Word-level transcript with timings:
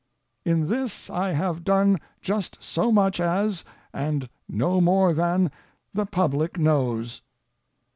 In 0.43 0.67
this 0.67 1.11
I 1.11 1.33
have 1.33 1.63
done 1.63 1.99
just 2.21 2.57
so 2.63 2.91
much 2.91 3.19
as, 3.19 3.63
and 3.93 4.29
no 4.49 4.81
more 4.81 5.13
than, 5.13 5.51
the 5.93 6.07
public 6.07 6.57
knows. 6.57 7.21